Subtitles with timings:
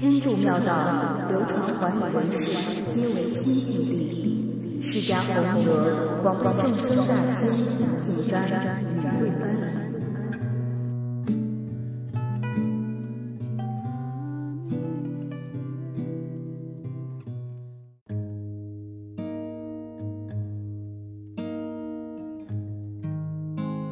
[0.00, 1.90] 天柱妙道流传寰
[2.24, 2.52] 宇世，
[2.86, 4.78] 皆为清净地。
[4.80, 5.66] 释迦牟尼，
[6.22, 7.50] 广为众生大千，
[7.98, 8.44] 尽瞻
[8.80, 9.58] 与瑞恩。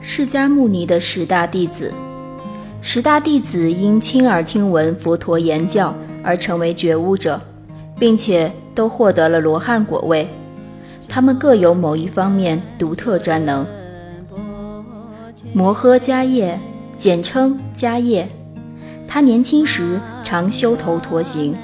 [0.00, 1.92] 释迦牟尼的十大弟子。
[2.90, 5.94] 十大弟子因亲耳听闻佛陀言教
[6.24, 7.38] 而成为觉悟者，
[7.98, 10.26] 并且都获得了罗汉果位。
[11.06, 13.66] 他们各有某一方面独特专能。
[15.52, 16.58] 摩诃迦叶，
[16.96, 18.26] 简称迦叶，
[19.06, 21.54] 他年轻时常修头陀行。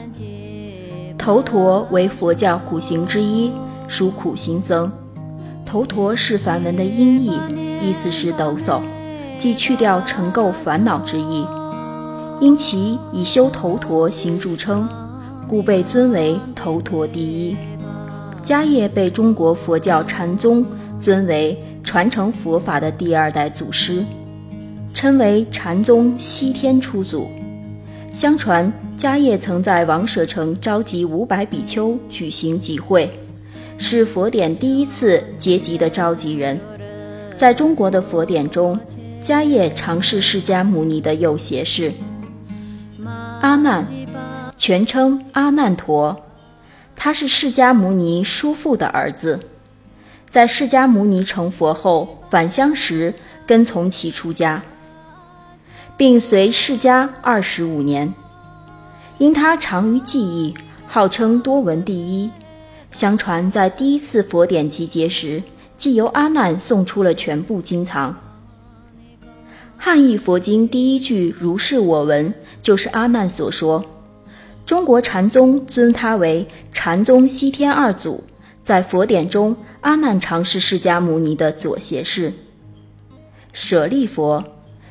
[1.16, 3.50] 头陀为佛教苦行之一，
[3.88, 4.92] 属苦行僧。
[5.64, 7.40] 头陀是梵文的音译，
[7.80, 8.82] 意思是抖擞。
[9.38, 11.44] 即去掉尘垢烦恼之意，
[12.40, 14.88] 因其以修头陀行著称，
[15.46, 17.56] 故被尊为头陀第一。
[18.42, 20.64] 迦叶被中国佛教禅宗
[20.98, 24.02] 尊为传承佛法的第二代祖师，
[24.94, 27.28] 称为禅宗西天出祖。
[28.10, 33.10] 相传迦叶曾在王舍城召集五百比丘举行集会，
[33.76, 36.58] 是佛典第一次结集的召集人。
[37.34, 38.78] 在中国的佛典中。
[39.24, 41.90] 迦叶常是释迦牟尼的右胁侍。
[43.40, 43.82] 阿难，
[44.54, 46.20] 全称阿难陀，
[46.94, 49.40] 他是释迦牟尼叔父的儿子，
[50.28, 53.14] 在释迦牟尼成佛后返乡时
[53.46, 54.62] 跟从其出家，
[55.96, 58.12] 并随释迦二十五年。
[59.16, 60.54] 因他长于记忆，
[60.86, 62.30] 号称多闻第一。
[62.92, 65.42] 相传在第一次佛典集结时，
[65.78, 68.14] 即由阿难送出了全部经藏。
[69.76, 73.84] 汉译佛经第一句“如是我闻”，就是阿难所说。
[74.64, 78.24] 中国禅宗尊他为禅宗西天二祖，
[78.62, 82.32] 在佛典中，阿难常是释迦牟尼的左胁侍。
[83.52, 84.42] 舍利佛，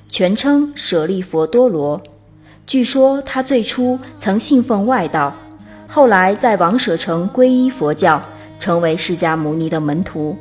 [0.08, 2.00] 全称舍利佛多罗。
[2.68, 5.36] 据说他最初曾信奉外道，
[5.88, 8.22] 后来在王舍城皈依佛教，
[8.60, 10.38] 成为释迦牟尼的门徒。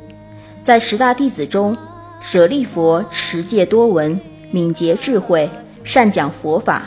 [0.61, 1.75] 在十大弟子中，
[2.21, 4.19] 舍利佛持戒多闻。
[4.53, 5.49] 敏捷智慧，
[5.83, 6.83] 善讲佛法，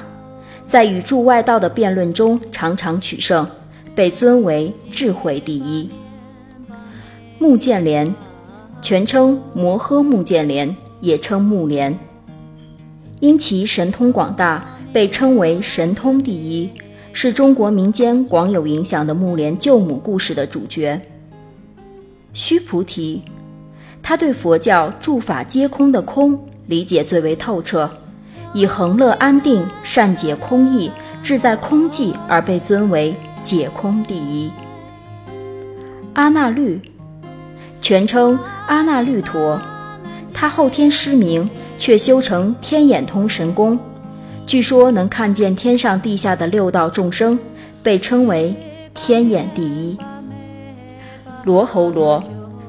[0.68, 3.44] 在与诸外道的辩论中常常取胜，
[3.92, 5.90] 被尊为智慧第一。
[7.40, 8.14] 目犍连，
[8.80, 11.98] 全称摩诃目犍连，也称目连，
[13.18, 16.70] 因其神通广大，被称为神通第一，
[17.12, 21.00] 是中国民间广有影响的木莲救母故事的主角。
[22.32, 23.22] 须菩提，
[24.00, 26.38] 他对佛教诸法皆空的空。
[26.66, 27.90] 理解最为透彻，
[28.52, 30.90] 以恒乐安定、善解空义、
[31.22, 34.50] 志在空寂而被尊为解空第一。
[36.14, 36.80] 阿那律，
[37.80, 39.60] 全称阿那律陀，
[40.32, 43.78] 他后天失明，却修成天眼通神功，
[44.46, 47.38] 据说能看见天上地下的六道众生，
[47.82, 48.54] 被称为
[48.94, 49.96] 天眼第一。
[51.44, 52.20] 罗侯罗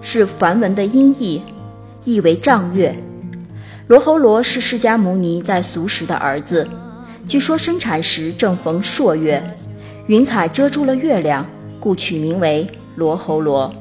[0.01, 1.41] 是梵文的音译，
[2.03, 2.95] 意为丈月。
[3.87, 6.67] 罗侯罗是释迦牟尼在俗时的儿子，
[7.25, 9.41] 据说生产时正逢朔月，
[10.07, 11.45] 云彩遮住了月亮，
[11.79, 13.73] 故取名为罗侯罗。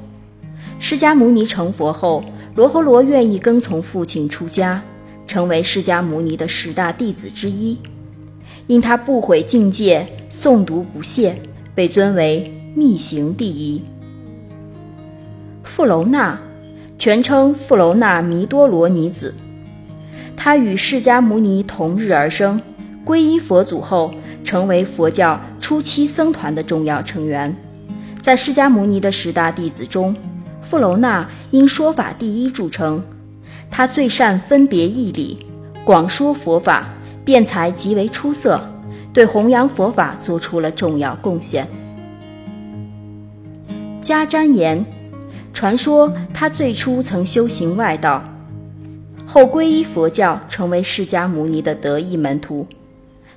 [0.79, 2.25] 释迦牟尼成佛后，
[2.55, 4.81] 罗侯罗愿意跟从父亲出家，
[5.27, 7.77] 成为释迦牟尼的十大弟子之一。
[8.69, 11.35] 因他不毁境界，诵读不懈，
[11.75, 13.83] 被尊为密行第一。
[15.65, 16.39] 富楼那，
[16.97, 19.35] 全称富楼那弥多罗尼子。
[20.37, 22.61] 他与释迦牟尼同日而生，
[23.05, 24.13] 皈依佛祖后，
[24.45, 27.57] 成为佛教初期僧团的重要成员。
[28.21, 30.15] 在释迦牟尼的十大弟子中，
[30.63, 33.03] 富楼那因说法第一著称。
[33.71, 35.45] 他最善分别义理，
[35.85, 36.89] 广说佛法，
[37.25, 38.61] 辩才极为出色，
[39.13, 41.67] 对弘扬佛法做出了重要贡献。
[44.03, 44.85] 迦旃延，
[45.53, 48.23] 传说他最初曾修行外道。
[49.37, 52.67] 后皈依佛教，成为释迦牟尼的得意门徒。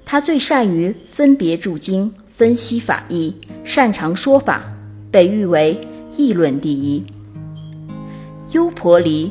[0.06, 3.36] 他最善于分别注经、分析法义，
[3.66, 4.64] 擅长说法，
[5.12, 5.78] 被誉为
[6.16, 7.04] 议论第一。
[8.54, 9.30] 优婆离，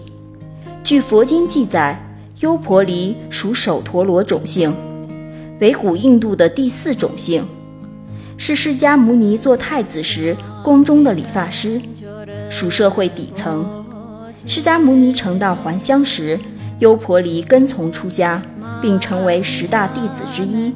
[0.85, 1.99] 据佛经记载，
[2.41, 4.71] 优婆离属首陀罗种姓，
[5.63, 7.43] 为古印度的第四种姓，
[8.37, 11.81] 是释迦牟尼做太子时宫中的理发师，
[12.51, 13.65] 属社会底层。
[14.47, 16.39] 释迦牟尼成道还乡时，
[16.79, 18.41] 优婆离跟从出家，
[18.81, 20.73] 并成为十大弟子之一。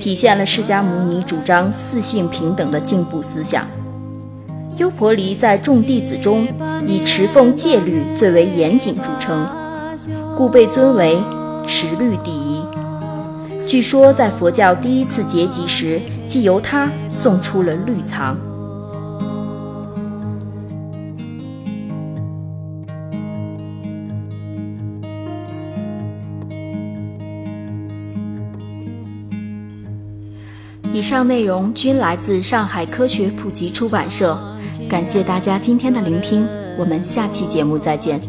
[0.00, 3.66] 体现了释迦牟尼主张四性平等的进步思想。
[4.76, 6.46] 优婆离在众弟子中
[6.86, 9.46] 以持奉戒律最为严谨著称，
[10.36, 11.16] 故被尊为
[11.66, 12.60] 持律第一。
[13.66, 18.36] 据说在佛教第一次结集时，即由他送出了律藏。
[31.06, 34.36] 上内容均来自上海科学普及出版社，
[34.88, 36.44] 感谢大家今天的聆听，
[36.76, 38.20] 我们下期节目再见。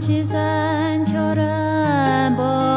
[0.00, 2.69] 七三秋人不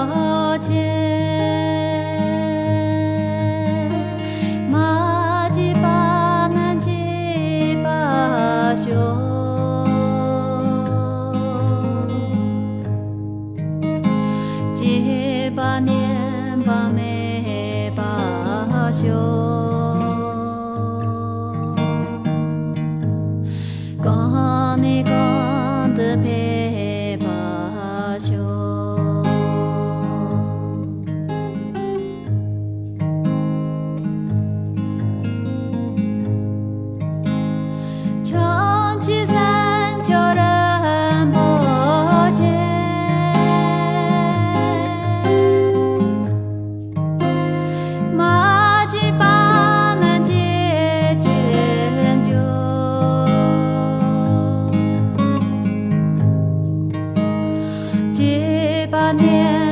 [59.12, 59.63] 修。